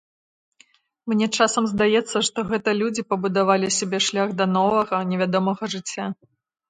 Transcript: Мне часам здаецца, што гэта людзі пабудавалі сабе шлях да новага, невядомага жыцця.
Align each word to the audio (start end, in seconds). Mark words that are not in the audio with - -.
Мне 1.11 1.27
часам 1.37 1.67
здаецца, 1.73 2.17
што 2.29 2.39
гэта 2.51 2.69
людзі 2.81 3.01
пабудавалі 3.11 3.67
сабе 3.79 3.99
шлях 4.07 4.29
да 4.41 4.45
новага, 4.57 5.05
невядомага 5.13 5.63
жыцця. 5.75 6.05